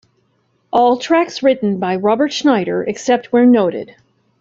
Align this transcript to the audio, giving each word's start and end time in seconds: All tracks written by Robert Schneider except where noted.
All 0.73 0.97
tracks 0.97 1.43
written 1.43 1.77
by 1.77 1.95
Robert 1.97 2.33
Schneider 2.33 2.81
except 2.83 3.31
where 3.31 3.45
noted. 3.45 3.95